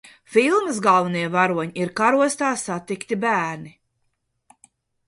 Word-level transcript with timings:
Filmas 0.35 0.79
galvenie 0.85 1.21
varoņi 1.35 1.83
ir 1.83 1.93
Karostā 2.01 2.51
satikti 2.65 3.21
bērni. 3.29 3.79